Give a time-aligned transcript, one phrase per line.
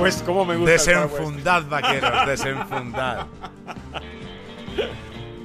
[0.00, 0.78] West, ¿cómo me gusta el?
[0.78, 3.26] Desenfundad, vaqueros, desenfundad.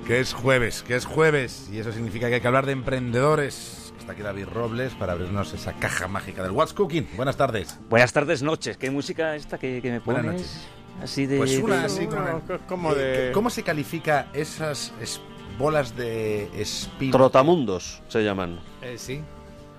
[0.06, 1.70] Que es jueves, que es jueves.
[1.72, 3.94] Y eso significa que hay que hablar de emprendedores.
[4.00, 7.08] Está aquí David Robles para abrirnos esa caja mágica del What's Cooking.
[7.16, 7.80] Buenas tardes.
[7.89, 8.78] Buenas tardes, noches.
[8.78, 10.24] ¿Qué música esta que, que me pones?
[10.24, 10.68] Buenas noches.
[11.02, 11.38] Así de...
[11.38, 15.22] Pues una de- así como, como de- ¿Cómo se califica esas es-
[15.58, 17.12] bolas de espino?
[17.18, 18.60] Trotamundos se llaman.
[18.82, 19.22] Eh, sí.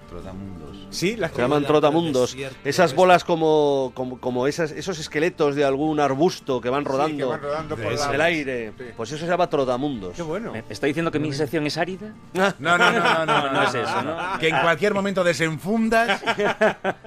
[0.09, 0.86] Trotamundos.
[0.91, 2.32] Sí, las Se llaman trotamundos.
[2.32, 2.96] desierto, Esas ese.
[2.96, 7.40] bolas como, como, como esas, esos esqueletos de algún arbusto que van rodando, que van
[7.43, 8.72] rodando por la- el aire.
[8.79, 8.85] Sí.
[8.96, 10.14] Pues eso se llama trotamundos.
[10.14, 10.53] Qué bueno.
[10.53, 12.12] ¿Me está diciendo que mi sección es árida?
[12.35, 14.39] No, no, no, no, no, No es eso, ¿no?
[14.39, 16.23] Que en cualquier momento desenfundas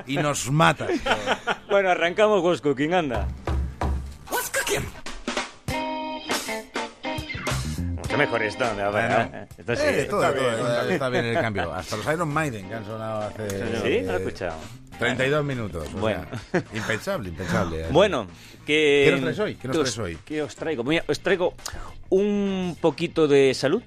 [0.05, 0.89] y nos matas.
[1.69, 3.27] Bueno, arrancamos Ghost Cooking, anda.
[8.17, 9.16] Mucho mejor esto, anda, Bueno.
[9.16, 9.48] va.
[9.57, 9.81] Esto sí.
[9.85, 11.73] Eh, todo, está todo, bien, está, está bien el cambio.
[11.73, 13.49] Hasta los Iron Maiden que han sonado hace...
[13.49, 13.58] ¿Sí?
[13.66, 14.58] No lo he eh, escuchado.
[14.99, 15.88] 32 minutos.
[15.94, 16.25] o Bueno.
[16.52, 17.85] sea, impensable, impensable.
[17.91, 18.27] Bueno,
[18.66, 19.03] que...
[19.06, 19.56] ¿Qué nos traes hoy?
[19.56, 20.17] ¿Qué nos os- traes hoy?
[20.25, 20.83] ¿Qué os traigo?
[20.83, 21.53] Mira, os traigo
[22.09, 23.83] un poquito de salud,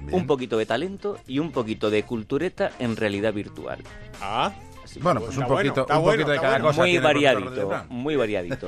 [0.00, 0.14] Bien.
[0.14, 3.78] un poquito de talento y un poquito de cultureta en realidad virtual.
[4.20, 4.52] Ah,
[5.00, 6.64] Bueno, pues un Está bueno, poquito, bueno, de cada bueno.
[6.66, 6.80] cosa.
[6.82, 8.66] muy variadito, muy variadito.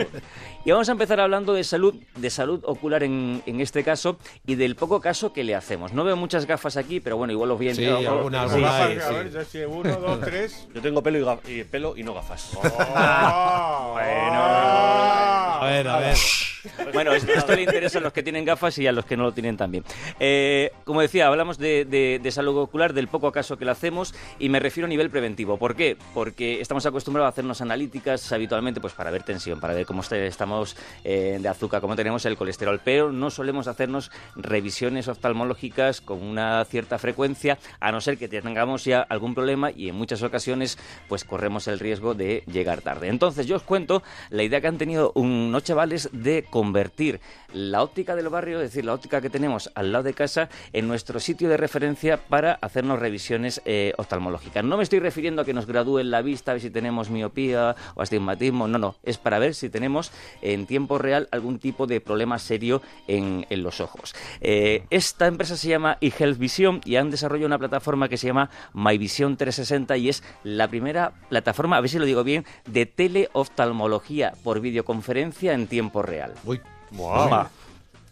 [0.65, 4.55] Y vamos a empezar hablando de salud, de salud ocular en, en este caso y
[4.55, 5.93] del poco caso que le hacemos.
[5.93, 8.87] No veo muchas gafas aquí, pero bueno, igual los vi en- Sí, alguna, sí, a
[8.87, 9.15] sí.
[9.15, 10.69] ver, ya sé, uno, dos, tres.
[10.75, 12.51] Yo tengo pelo y, gaf- y pelo y no gafas.
[12.63, 16.17] Oh, A ver, a ver.
[16.93, 19.25] Bueno, es- esto le interesa a los que tienen gafas y a los que no
[19.25, 19.85] lo tienen también.
[20.21, 24.49] Eh, como decía, hablamos de, de- salud ocular, del poco caso que le hacemos y
[24.49, 25.59] me refiero a nivel preventivo.
[25.59, 25.97] ¿Por qué?
[26.15, 30.77] Porque estamos acostumbrados a hacernos analíticas habitualmente pues para ver tensión, para ver cómo estamos
[31.05, 36.65] eh, de azúcar, cómo tenemos el colesterol, pero no solemos hacernos revisiones oftalmológicas con una
[36.65, 41.25] cierta frecuencia, a no ser que tengamos ya algún problema y en muchas ocasiones pues
[41.25, 43.09] corremos el riesgo de llegar tarde.
[43.09, 47.19] Entonces yo os cuento la idea que han tenido unos chavales de convertir
[47.55, 50.87] la óptica del barrio, es decir, la óptica que tenemos al lado de casa, en
[50.87, 54.63] nuestro sitio de referencia para hacernos revisiones eh, oftalmológicas.
[54.63, 57.75] No me estoy refiriendo a que nos gradúen la vista, a ver si tenemos miopía
[57.95, 62.01] o astigmatismo, no, no, es para ver si tenemos en tiempo real algún tipo de
[62.01, 64.15] problema serio en, los ojos.
[64.41, 68.51] Eh, esta empresa se llama eHealth Vision y han desarrollado una plataforma que se llama
[68.75, 74.33] MyVision 360 y es la primera plataforma, a ver si lo digo bien, de teleoftalmología
[74.43, 76.35] por videoconferencia en tiempo real.
[76.45, 76.61] Uy,
[77.31, 77.51] Va.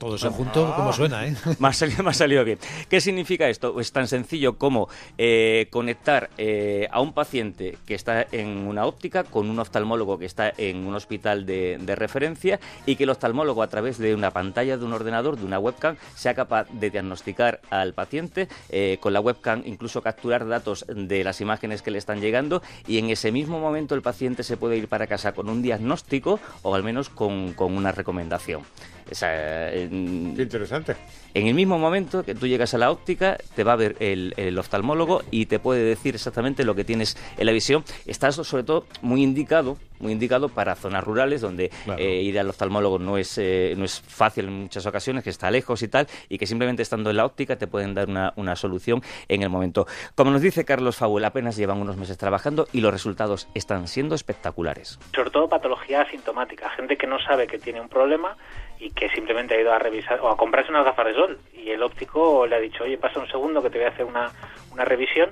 [0.00, 1.37] Todo eso junto, ¿cómo suena, eh?
[1.59, 2.59] Me ha, salido, me ha salido bien.
[2.88, 3.78] ¿Qué significa esto?
[3.78, 4.88] Es tan sencillo como
[5.19, 10.25] eh, conectar eh, a un paciente que está en una óptica con un oftalmólogo que
[10.25, 14.31] está en un hospital de, de referencia y que el oftalmólogo a través de una
[14.31, 19.12] pantalla de un ordenador, de una webcam, sea capaz de diagnosticar al paciente eh, con
[19.12, 23.33] la webcam, incluso capturar datos de las imágenes que le están llegando y en ese
[23.33, 27.10] mismo momento el paciente se puede ir para casa con un diagnóstico o al menos
[27.10, 28.62] con, con una recomendación.
[29.10, 30.94] Esa, en- Qué interesante.
[31.34, 34.34] en el mismo momento que tú llegas a la óptica, te va a ver el,
[34.37, 37.84] el oftalmólogo y te puede decir exactamente lo que tienes en la visión.
[38.06, 42.00] Estás sobre todo muy indicado, muy indicado para zonas rurales donde Claro.
[42.03, 45.50] eh, ir al oftalmólogo no es eh, no es fácil en muchas ocasiones, que está
[45.50, 48.56] lejos y tal, y que simplemente estando en la óptica te pueden dar una, una
[48.56, 49.87] solución en el momento.
[50.15, 54.15] Como nos dice Carlos Fabuel, apenas llevan unos meses trabajando y los resultados están siendo
[54.15, 54.99] espectaculares.
[55.15, 58.37] sobre todo patología asintomática, gente que no sabe que tiene un problema
[58.78, 61.71] y que simplemente ha ido a revisar o a comprarse unas gafas de sol y
[61.71, 64.31] el óptico le ha dicho, oye, pasa un segundo que te voy a hacer una,
[64.72, 65.31] una revisión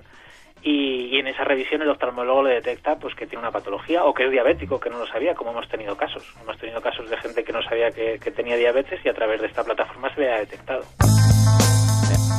[0.62, 4.14] y, y en esa revisión el oftalmólogo le detecta pues que tiene una patología o
[4.14, 6.24] que es diabético, que no lo sabía, como hemos tenido casos.
[6.42, 9.40] Hemos tenido casos de gente que no sabía que, que tenía diabetes y a través
[9.40, 10.84] de esta plataforma se le ha detectado.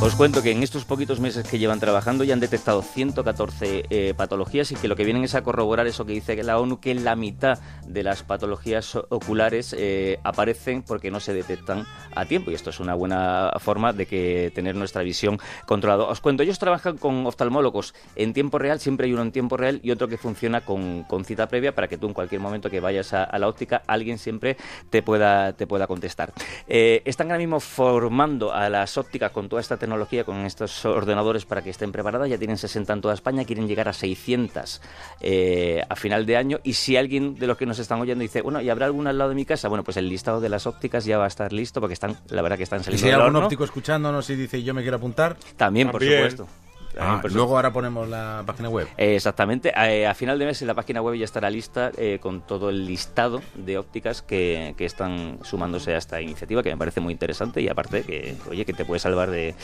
[0.02, 4.14] Os cuento que en estos poquitos meses que llevan trabajando ya han detectado 114 eh,
[4.16, 6.96] patologías y que lo que vienen es a corroborar eso que dice la ONU, que
[6.96, 11.86] la mitad de las patologías oculares eh, aparecen porque no se detectan
[12.16, 16.06] a tiempo y esto es una buena forma de que tener nuestra visión controlada.
[16.06, 19.82] Os cuento, ellos trabajan con oftalmólogos en tiempo real, siempre hay uno en tiempo real
[19.84, 23.14] y otro que funciona con, cita previa para que tú en cualquier momento que vayas
[23.14, 24.56] a, a la óptica alguien siempre
[24.90, 26.32] te pueda, te pueda contestar.
[26.68, 31.46] Eh, están ahora mismo formando a las ópticas con toda esta tecnología, con estos ordenadores
[31.46, 32.30] para que estén preparadas.
[32.30, 34.82] Ya tienen 60 en toda España, quieren llegar a 600
[35.22, 36.60] eh, a final de año.
[36.64, 39.18] Y si alguien de los que nos están oyendo dice, bueno, ¿y habrá alguna al
[39.18, 39.68] lado de mi casa?
[39.68, 42.42] Bueno, pues el listado de las ópticas ya va a estar listo porque están, la
[42.42, 43.46] verdad que están Y saliendo si hay algún horno.
[43.48, 46.48] óptico escuchándonos y dice yo me quiero apuntar, También, por supuesto.
[46.98, 48.88] Ah, Por eso- luego ahora ponemos la página web.
[48.98, 49.72] Eh, Exactamente.
[49.76, 52.70] Eh, a final de mes en la página web ya estará lista eh, con todo
[52.70, 57.14] el listado de ópticas que, que están sumándose a esta iniciativa, que me parece muy
[57.14, 59.56] interesante y aparte que, oye, que te puede salvar de,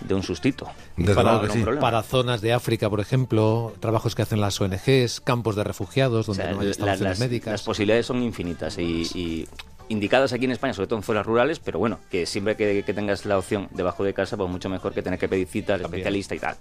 [0.00, 0.68] de un sustito.
[0.96, 1.64] Desde Para- que sí.
[1.80, 6.32] Para zonas de África, por ejemplo, trabajos que hacen las ONGs, campos de refugiados O
[6.32, 7.52] donde sea, no hay la- instalaciones las, médicas.
[7.52, 9.48] las posibilidades son infinitas y, y
[9.88, 12.94] indicadas aquí en España, sobre todo en zonas rurales, pero bueno, que siempre que, que
[12.94, 15.82] tengas la opción debajo de casa, pues mucho mejor que tener que pedir cita al
[15.82, 16.56] especialista y tal.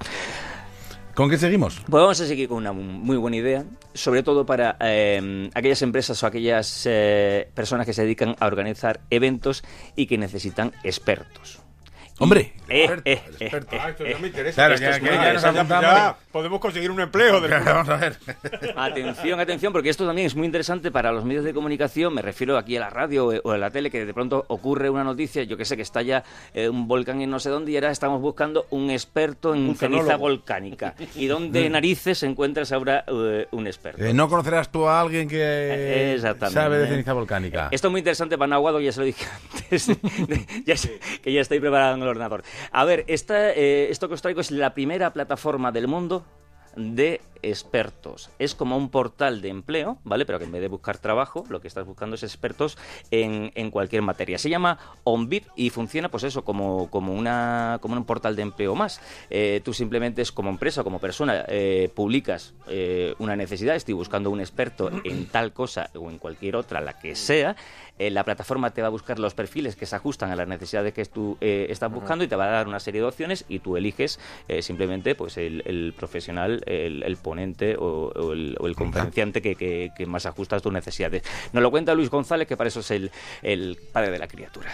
[1.13, 1.75] ¿Con qué seguimos?
[1.81, 6.21] Pues vamos a seguir con una muy buena idea, sobre todo para eh, aquellas empresas
[6.23, 9.63] o aquellas eh, personas que se dedican a organizar eventos
[9.95, 11.59] y que necesitan expertos.
[12.19, 13.77] Hombre, Eh, experto, eh, el eh, experto.
[13.81, 14.55] Ah, esto ya me interesa.
[14.55, 15.59] Claro, Esto ya- es que muy ya nos interesante.
[15.59, 15.83] apuntamos.
[15.97, 18.17] Ya podemos conseguir un empleo del Vamos a ver.
[18.75, 22.13] Atención, atención, porque esto también es muy interesante para los medios de comunicación.
[22.13, 25.03] Me refiero aquí a la radio o a la tele, que de pronto ocurre una
[25.03, 26.23] noticia, yo que sé, que estalla
[26.53, 29.75] eh, un volcán en no sé dónde y ahora estamos buscando un experto en Un
[29.75, 30.19] ceniza fenólogo.
[30.19, 30.93] volcánica.
[31.15, 34.03] ¿Y dónde narices encuentras ahora eh, un experto?
[34.03, 36.19] Eh, ¿No conocerás tú a alguien que Eh,
[36.51, 37.67] sabe de ceniza volcánica?
[37.71, 39.87] Esto es muy interesante para Nahuado, ya se lo dije antes,
[40.65, 42.43] ya sé, que ya estoy preparado el ordenador.
[42.71, 46.25] A ver, esta, eh, esto que os traigo es la primera plataforma del mundo
[46.75, 48.31] de expertos.
[48.39, 50.25] Es como un portal de empleo, ¿vale?
[50.25, 52.77] Pero que en vez de buscar trabajo, lo que estás buscando es expertos
[53.11, 54.37] en, en cualquier materia.
[54.37, 58.73] Se llama OnVip y funciona, pues eso, como, como, una, como un portal de empleo
[58.75, 59.01] más.
[59.29, 64.31] Eh, tú simplemente es como empresa, como persona, eh, publicas eh, una necesidad, estoy buscando
[64.31, 67.55] un experto en tal cosa o en cualquier otra, la que sea.
[67.99, 71.05] La plataforma te va a buscar los perfiles que se ajustan a las necesidades que
[71.05, 74.19] tú estás buscando y te va a dar una serie de opciones y tú eliges
[74.61, 79.55] simplemente pues el, el profesional, el, el ponente o, o el, o el conferenciante que,
[79.55, 81.23] que- que más ajusta a tus necesidades.
[81.53, 83.11] Nos lo cuenta Luis González, que para eso es el,
[83.41, 84.69] el padre de la criatura.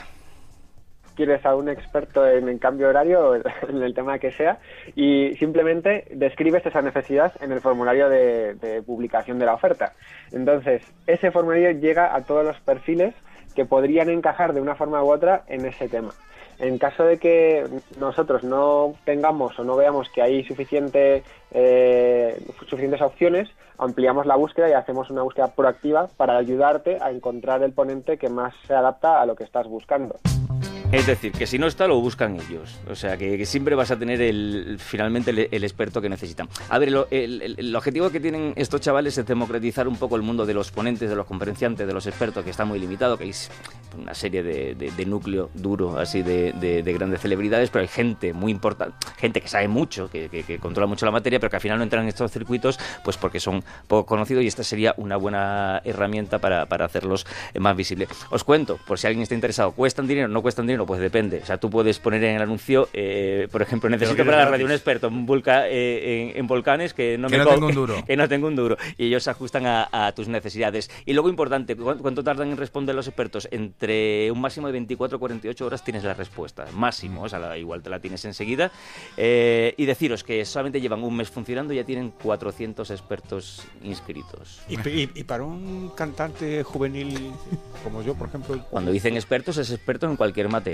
[1.15, 3.35] quieres a un experto en, en cambio horario,
[3.67, 4.59] en el tema que sea,
[4.95, 9.93] y simplemente describes esa necesidad en el formulario de, de publicación de la oferta.
[10.31, 13.13] Entonces, ese formulario llega a todos los perfiles
[13.55, 16.11] que podrían encajar de una forma u otra en ese tema.
[16.59, 17.65] En caso de que
[17.99, 24.69] nosotros no tengamos o no veamos que hay suficiente, eh, suficientes opciones, ampliamos la búsqueda
[24.69, 29.21] y hacemos una búsqueda proactiva para ayudarte a encontrar el ponente que más se adapta
[29.21, 30.17] a lo que estás buscando.
[30.91, 32.75] Es decir, que si no está, lo buscan ellos.
[32.89, 36.49] O sea, que, siempre vas a tener el, finalmente el, experto que necesitan.
[36.67, 40.23] A ver, lo- el, el- objetivo que tienen estos chavales es democratizar un poco el
[40.23, 43.25] mundo de los ponentes, de los conferenciantes, de los expertos, que está muy limitado, que
[43.25, 43.33] hay
[44.01, 48.33] una serie de, de- núcleo duro, así, de, de- de grandes celebridades, pero hay gente
[48.33, 51.57] muy importante, gente que sabe mucho, que, que- que controla mucho la materia, pero que
[51.57, 54.95] al final no entran en estos circuitos, pues porque son poco conocidos y esta sería
[54.97, 58.09] una buena herramienta para, para hacerlos eh, más visibles.
[58.31, 60.27] Os cuento, por si alguien está interesado, ¿cuestan dinero?
[60.27, 60.78] ¿No cuestan dinero?
[60.85, 61.39] Pues depende.
[61.41, 64.65] O sea, tú puedes poner en el anuncio, eh, por ejemplo, necesito para la radio
[64.65, 67.73] un experto en, volca- eh, en, en volcanes que no Que me no tengo un
[67.75, 68.03] duro.
[68.07, 68.77] que no tengo un duro.
[68.97, 70.89] Y ellos se ajustan a, a tus necesidades.
[71.05, 73.47] Y luego, importante, ¿cu- ¿cuánto tardan en responder los expertos?
[73.51, 76.65] Entre un máximo de 24 o 48 horas tienes la respuesta.
[76.73, 78.71] Máximo, o sea, la- igual te la tienes enseguida.
[79.17, 84.61] Eh, y deciros que solamente llevan un mes funcionando y ya tienen 400 expertos inscritos.
[84.69, 87.31] Y, y- y para un cantante juvenil
[87.83, 90.68] como yo, por ejemplo, Cuando dicen expertos, es experto en cualquier materia.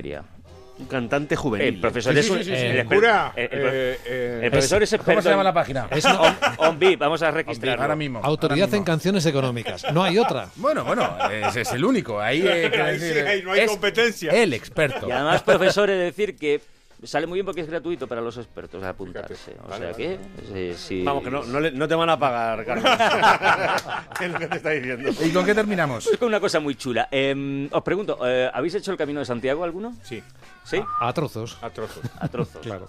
[0.78, 1.68] Un cantante juvenil.
[1.76, 2.56] El profesor Sí, es un- sí, sí, sí.
[2.58, 5.54] el exper- cura, el- el- eh, eh, el profesor es experto ¿Cómo se llama la
[5.54, 5.88] página?
[5.92, 7.82] Es On, on VIP, vamos a registrarlo.
[7.82, 8.20] Ahora mismo.
[8.22, 9.86] autoridad ahora en canciones económicas.
[9.94, 10.50] No hay otra.
[10.58, 11.18] Bueno, bueno,
[11.56, 12.20] es el único.
[12.20, 14.32] Ahí, eh, no hay es competencia.
[14.32, 15.08] El experto.
[15.08, 16.60] Y además, profesor, es decir que
[17.06, 19.36] sale muy bien porque es gratuito para los expertos apuntarse.
[19.36, 19.66] Fíjate.
[19.66, 20.18] O Vale, sea
[20.54, 22.86] que, si- Vamos, que no, no, le- no te van a pagar, Carlos.
[24.22, 25.10] es lo que te está diciendo.
[25.24, 26.08] ¿Y con qué terminamos?
[26.08, 27.08] Es una cosa muy chula.
[27.12, 29.94] Eh, os pregunto, eh, ¿habéis hecho el Camino de Santiago alguno?
[30.04, 30.22] sí,
[30.64, 30.82] ¿Sí?
[31.00, 31.58] A trozos.
[31.62, 32.04] a trozos.
[32.20, 32.62] A trozos.
[32.62, 32.88] Claro.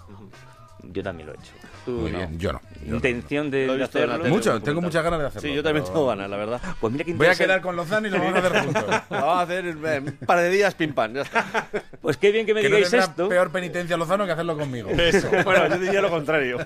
[0.83, 1.51] Yo también lo he hecho.
[1.85, 2.17] Tú Muy no.
[2.19, 2.61] bien, yo no.
[2.83, 2.95] Yo no.
[2.97, 4.17] Intención de, de hacerlo.
[4.17, 4.29] tele.
[4.29, 5.49] Mucho, tengo muchas ganas de hacerlo.
[5.49, 6.61] Sí, yo también pero- tengo ganas, la verdad.
[6.79, 8.83] Pues mira que Voy a quedar con Lozano y lo vamos a hacer juntos.
[9.09, 11.13] Lo vamos a hacer en un par de días, pim pam.
[12.01, 13.27] Pues qué bien que me que no digáis tendrá esto.
[13.27, 14.89] peor penitencia Lozano que hacerlo conmigo.
[14.89, 15.29] Eso.
[15.43, 16.57] Bueno, yo diría lo contrario.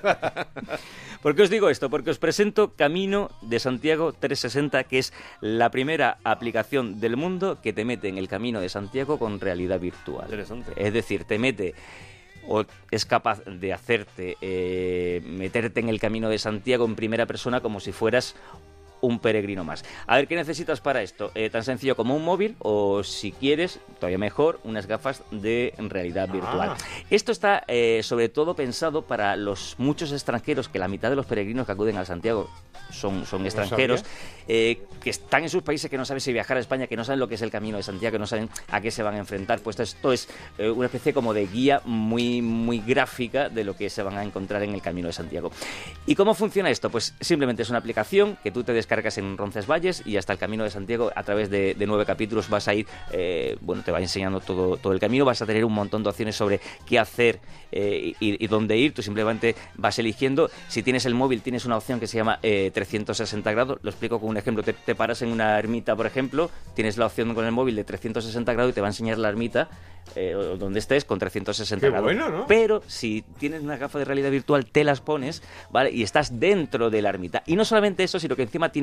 [1.21, 1.89] ¿Por qué os digo esto?
[1.89, 7.73] Porque os presento Camino de Santiago 360, que es la primera aplicación del mundo que
[7.73, 10.25] te mete en el Camino de Santiago con realidad virtual.
[10.25, 10.73] Interesante.
[10.75, 11.73] Es decir, te mete
[12.51, 17.61] o es capaz de hacerte eh, meterte en el Camino de Santiago en primera persona
[17.61, 18.35] como si fueras
[19.01, 19.83] un peregrino más.
[20.07, 21.31] A ver, ¿qué necesitas para esto?
[21.35, 26.29] Eh, tan sencillo como un móvil o, si quieres, todavía mejor, unas gafas de realidad
[26.29, 26.75] virtual.
[27.09, 31.25] Esto está eh, sobre todo pensado para los muchos extranjeros, que la mitad de los
[31.25, 32.49] peregrinos que acuden a Santiago
[32.91, 34.03] son, son extranjeros,
[34.47, 37.03] eh, que están en sus países, que no saben si viajar a España, que no
[37.03, 39.15] saben lo que es el camino de Santiago, que no saben a qué se van
[39.15, 39.59] a enfrentar.
[39.59, 40.27] Pues esto es
[40.57, 44.63] una especie como de guía muy, muy gráfica de lo que se van a encontrar
[44.63, 45.51] en el camino de Santiago.
[46.05, 46.89] ¿Y cómo funciona esto?
[46.89, 50.63] Pues simplemente es una aplicación que tú te descargas en Roncesvalles y hasta el camino
[50.63, 53.99] de Santiago a través de, de nueve capítulos vas a ir, eh, bueno, te va
[53.99, 57.39] enseñando todo, todo el camino, vas a tener un montón de opciones sobre qué hacer
[57.71, 58.93] eh, y, y dónde ir.
[58.93, 60.49] Tú simplemente vas eligiendo.
[60.67, 63.79] Si tienes el móvil, tienes una opción que se llama eh, 360 grados.
[63.81, 64.61] Lo explico con un ejemplo.
[64.63, 67.83] Te, te paras en una ermita, por ejemplo, tienes la opción con el móvil de
[67.85, 69.69] 360 grados y te va a enseñar la ermita
[70.15, 72.03] eh, donde estés con 360 Qué grados.
[72.05, 72.47] bueno, ¿no?
[72.47, 75.91] Pero si tienes una gafa de realidad virtual, te las pones, ¿vale?
[75.91, 77.43] Y estás dentro de la ermita.
[77.45, 78.80] Y no solamente eso, sino que encima tienes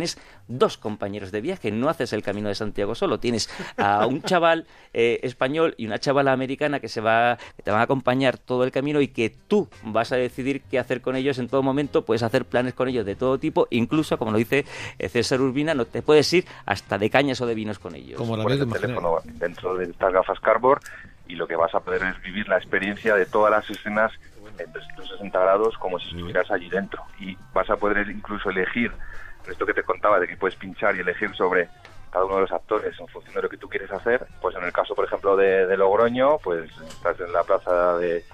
[0.49, 1.71] dos compañeros de viaje.
[1.71, 3.19] No haces el camino de Santiago solo.
[3.19, 7.71] Tienes a un chaval eh, español y una chavala americana que se va, que te
[7.71, 11.17] van a acompañar todo el camino y que tú vas a decidir qué hacer con
[11.17, 12.05] ellos en todo momento.
[12.05, 14.65] Puedes hacer planes con ellos de todo tipo, incluso, como lo dice
[14.99, 18.19] eh, César Urbina, no te puedes ir hasta de cañas o de vinos con ellos.
[18.19, 20.83] Como la vez de el teléfono dentro de estas gafas Cardboard
[21.27, 24.13] y lo que vas a poder es vivir la experiencia de todas las escenas
[24.59, 28.93] en 360 grados como si estuvieras allí dentro y vas a poder incluso elegir
[29.51, 31.69] esto que te contaba de que puedes pinchar y elegir sobre
[32.11, 34.65] cada uno de los actores en función de lo que tú quieres hacer pues en
[34.65, 38.25] el caso por ejemplo de, de Logroño pues estás en la plaza de,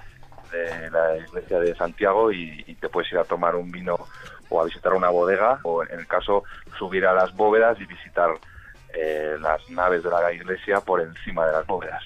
[0.92, 3.96] la iglesia de Santiago y, y te puedes ir a tomar un vino
[4.48, 6.44] o a visitar una bodega o en el caso
[6.78, 8.30] subir a las bóvedas y visitar
[8.96, 12.02] eh, las naves de la iglesia por encima de las bóvedas.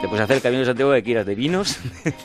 [0.00, 1.78] Te puedes hacer el camino de Santiago que quieras, de vinos,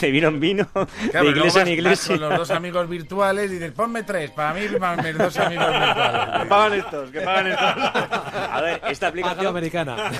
[0.00, 0.66] de vino en vino,
[1.10, 2.18] Claro, de iglesia en iglesia.
[2.18, 5.36] con los dos amigos virtuales y dices, ponme tres, para mí y para mis dos
[5.36, 6.48] amigos virtuales.
[6.48, 7.66] pagan estos, que pagan estos.
[7.66, 9.96] A ver, esta Paga la aplicación americana.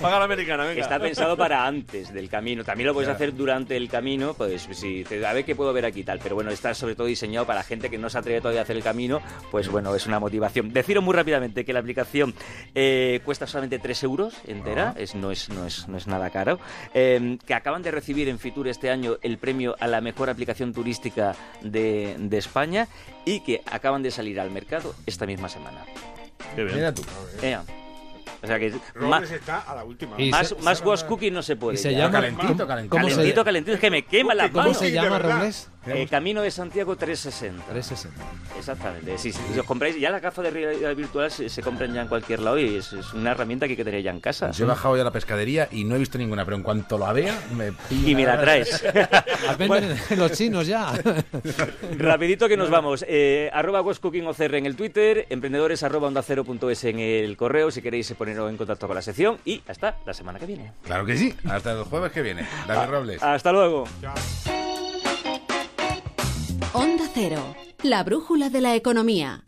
[0.00, 0.80] Paga la americana, venga.
[0.80, 2.64] está pensado para antes del camino.
[2.64, 5.84] También lo puedes hacer durante el camino, pues si te a ver qué puedo ver
[5.84, 6.18] aquí y tal.
[6.22, 8.76] Pero bueno, está sobre todo diseñado para gente que no se atreve todavía a hacer
[8.76, 9.20] el camino,
[9.50, 10.72] pues bueno, es una motivación.
[10.72, 12.34] Deciros muy rápidamente que la aplicación
[12.74, 16.58] eh, cuesta solamente 3 euros entera, es, no, es, no, es, no es nada caro.
[16.94, 20.72] eh, que acaban de recibir en Fitur este año el premio a la mejor aplicación
[20.72, 22.88] turística de, de España
[23.24, 25.84] y que acaban de salir al mercado esta misma semana.
[26.56, 27.02] Mira tú.
[27.42, 27.62] Ea.
[28.42, 30.14] O sea que Robles está a la última.
[30.20, 31.74] Y más, se- más was cooking no se puede.
[31.74, 32.00] y se ya.
[32.00, 32.96] llama- Calentito, calentito.
[32.96, 34.74] ¿Cómo se- Calentito, calentito, es que me quema la ¿Cómo mano.
[34.74, 35.36] se de llama, verdad.
[35.38, 35.68] Robles?
[35.86, 37.64] Eh, Camino de Santiago 360.
[37.64, 38.24] 360.
[38.58, 39.18] Exactamente.
[39.18, 42.02] Sí, sí, si os compráis, ya las gafas de realidad virtual se, se compran ya
[42.02, 44.50] en cualquier lado y es, es una herramienta que hay que tener ya en casa.
[44.50, 46.98] Yo he bajado ya a la pescadería y no he visto ninguna, pero en cuanto
[46.98, 48.84] la vea, me pillo Y me la traes.
[50.16, 50.92] Los chinos ya.
[51.98, 53.04] Rapidito que nos vamos.
[53.08, 57.70] Eh, arroba westcookingocr en el Twitter, emprendedores arroba onda cero punto es en el correo
[57.70, 60.72] si queréis poneros en contacto con la sección y hasta la semana que viene.
[60.84, 62.46] Claro que sí, hasta el jueves que viene.
[62.66, 63.22] David Robles.
[63.22, 63.84] Hasta luego.
[66.78, 69.44] Onda Cero, la brújula de la economía.